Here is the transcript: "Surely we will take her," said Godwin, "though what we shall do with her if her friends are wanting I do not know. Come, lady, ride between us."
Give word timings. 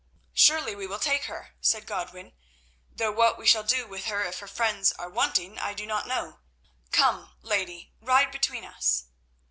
"Surely 0.33 0.73
we 0.75 0.87
will 0.87 0.97
take 0.97 1.25
her," 1.25 1.51
said 1.61 1.85
Godwin, 1.85 2.33
"though 2.91 3.11
what 3.11 3.37
we 3.37 3.45
shall 3.45 3.61
do 3.61 3.85
with 3.85 4.05
her 4.05 4.23
if 4.23 4.39
her 4.39 4.47
friends 4.47 4.91
are 4.93 5.11
wanting 5.11 5.59
I 5.59 5.75
do 5.75 5.85
not 5.85 6.07
know. 6.07 6.39
Come, 6.91 7.35
lady, 7.43 7.91
ride 8.01 8.31
between 8.31 8.65
us." 8.65 9.03